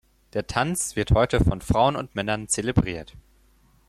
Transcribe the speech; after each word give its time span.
Der 0.33 0.47
Tanz 0.47 0.95
wird 0.95 1.11
heute 1.11 1.43
von 1.43 1.61
Frauen 1.61 1.95
und 1.95 2.15
Männern 2.15 2.47
zelebriert. 2.47 3.13